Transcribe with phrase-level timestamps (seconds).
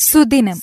[0.00, 0.58] സുദിനം.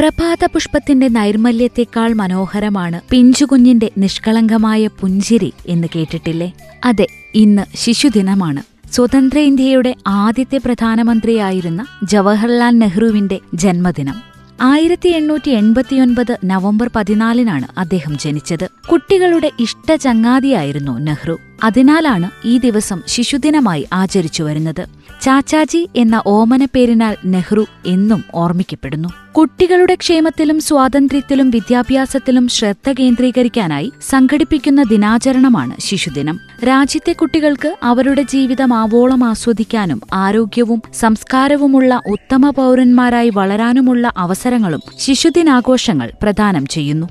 [0.00, 6.52] പ്രഭാതപുഷ്പത്തിന്റെ നൈർമല്യത്തെക്കാൾ മനോഹരമാണ് പിഞ്ചുകുഞ്ഞിന്റെ നിഷ്കളങ്കമായ പുഞ്ചിരി എന്ന് കേട്ടിട്ടില്ലേ?
[6.84, 8.62] അതെ ഇന്ന് ശിശുദിനമാണ്.
[8.92, 14.14] സ്വതന്ത്ര ഇന്ത്യയുടെ ആദ്യത്തെ പ്രധാനമന്ത്രിയായിരുന്ന ജവഹർലാൽ നെഹ്റുവിന്റെ ജന്മദിനം.
[14.60, 18.68] ആയിരത്തി എണ്ണൂറ്റി എൺപത്തിയൊൻപത് നവംബർ പതിനാലിനാണ് അദ്ദേഹം ജനിച്ചത്.
[18.92, 21.38] കുട്ടികളുടെ ഇഷ്ടചങ്ങാതിയായിരുന്നു നെഹ്റു.
[21.64, 24.86] അതിനാലാണ് ഈ ദിവസം ശിശുദിനമായി ആചരിച്ചു വരുന്നത്.
[25.22, 29.08] ചാച്ചാജി എന്ന ഓമനപ്പേരിനാൽ നെഹ്റു എന്നും ഓർമ്മിക്കപ്പെടുന്നു.
[29.32, 36.40] കുട്ടികളുടെ ക്ഷേമത്തിലും സ്വാതന്ത്ര്യത്തിലും വിദ്യാഭ്യാസത്തിലും ശ്രദ്ധ കേന്ദ്രീകരിക്കാനായി സംഘടിപ്പിക്കുന്ന ദിനാചരണമാണ് ശിശുദിനം.
[36.64, 47.06] രാജ്യത്തെ കുട്ടികൾക്ക് അവരുടെ ജീവിതം ആവോളം ആസ്വദിക്കാനും ആരോഗ്യവും സംസ്കാരവുമുള്ള ഉത്തമ പൗരന്മാരായി വളരാനുമുള്ള അവസരങ്ങളും ശിശുദിനാഘോഷങ്ങൾ പ്രദാനം ചെയ്യുന്നു.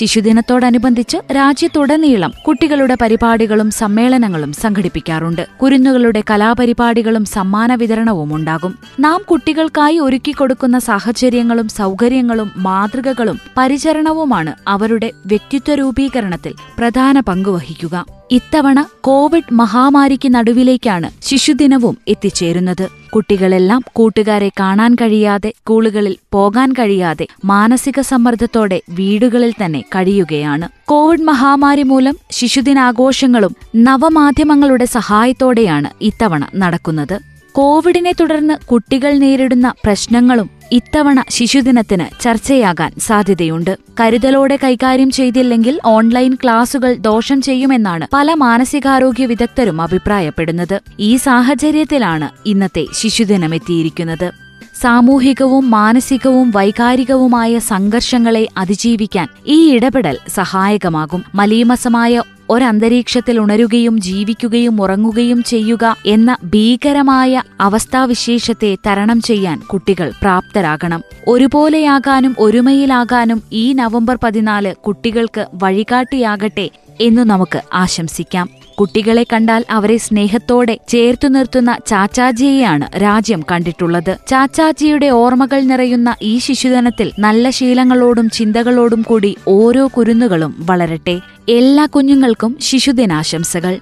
[0.00, 5.46] ശിശുദിനത്തോടനുബന്ധിച്ച് രാജ്യത്തുടനീളം കുട്ടികളുടെ പരിപാടികളും സമ്മേളനങ്ങളും സംഘടിപ്പിക്കാറുണ്ട്.
[5.62, 8.78] കുരുന്നുകളുടെ കലാപരിപാടികളും സമ്മാന വിതരണവും ഉണ്ടാകും.
[9.00, 20.34] നാം കുട്ടികൾക്കായി ഒരുക്കിക്കൊടുക്കുന്ന സാഹചര്യങ്ങളും സൗകര്യങ്ങളും മാതൃകകളും പരിചരണവുമാണ് അവരുടെ വ്യക്തിത്വ രൂപീകരണത്തിൽ പ്രധാന പങ്കുവഹിക്കുക ഇത്തവണ കോവിഡ് മഹാമാരിക്ക്
[20.34, 22.88] നടുവിലേക്കാണ് ശിശുദിനവും എത്തിച്ചേരുന്നത്.
[23.14, 30.68] കുട്ടികളെല്ലാം കൂട്ടുകാരെ കാണാൻ കഴിയാതെ സ്കൂളുകളിൽ പോകാൻ കഴിയാതെ മാനസിക സമ്മർദ്ദത്തോടെ വീടുകളിൽ തന്നെ കഴിയുകയാണ്.
[30.88, 37.29] കോവിഡ് മഹാമാരി മൂലം ശിശുദിനാഘോഷങ്ങളും നവമാധ്യമങ്ങളുടെ സഹായത്തോടെയാണ് ഇത്തവണ നടക്കുന്നത്.
[37.52, 43.78] കോവിഡിനെ തുടർന്ന് കുട്ടികൾ നേരിടുന്ന പ്രശ്നങ്ങളും ഇത്തവണ ശിശുദിനത്തിന് ചർച്ചയാകാൻ സാധ്യതയുണ്ട്.
[44.00, 50.80] കരുതലോടെ കൈകാര്യം ചെയ്തില്ലെങ്കിൽ ഓൺലൈൻ ക്ലാസുകൾ ദോഷം ചെയ്യുമെന്നാണ് പല മാനസികാരോഗ്യ വിദഗ്ധരും അഭിപ്രായപ്പെടുന്നത്.
[51.00, 54.49] ഈ സാഹചര്യത്തിലാണ് ഇന്നത്തെ ശിശുദിനം എത്തിയിരിക്കുന്നത്
[54.82, 61.24] സാമൂഹികവും മാനസികവും വൈകാരികവുമായ സംഘർഷങ്ങളെ അതിജീവിക്കാൻ ഈ ഇടപെടൽ സഹായകമാകും.
[61.34, 71.02] മലീമസമായ ഒരന്തരീക്ഷത്തിൽ ഉണരുകയും ജീവിക്കുകയും ഉറങ്ങുകയും ചെയ്യുക എന്ന ഭീകരമായ അവസ്ഥാവിശേഷത്തെ തരണം ചെയ്യാൻ കുട്ടികൾ പ്രാപ്തരാകണം.
[71.28, 76.70] ഒരുപോലെയാകാനും ഒരുമയിലാകാനും ഈ നവംബർ പതിനാല് കുട്ടികൾക്ക് വഴികാട്ടിയാകട്ടെ
[77.00, 78.59] എന്നു നമുക്ക് ആശംസിക്കാം.
[78.80, 84.18] കുട്ടികളെ കണ്ടാൽ അവരെ സ്നേഹത്തോടെ ചേർത്തു നിർത്തുന്ന ചാച്ചാജിയെയാണ് രാജ്യം കണ്ടിട്ടുള്ളത്.
[84.28, 91.20] ചാച്ചാജിയുടെ ഓർമ്മകൾ നിറയുന്ന ഈ ശിശുദിനത്തിൽ നല്ല ശീലങ്ങളോടും ചിന്തകളോടും കൂടി ഓരോ കുരുന്നുകളും വളരട്ടെ.
[91.48, 93.78] എല്ലാ കുഞ്ഞുങ്ങൾക്കും ശിശുദിനാശംസകൾ.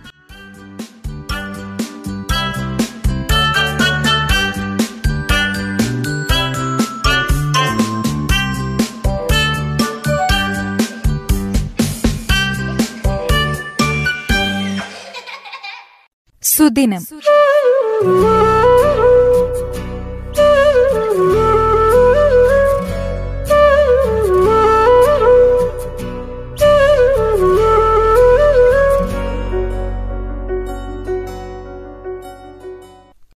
[16.59, 17.03] സുദിനം.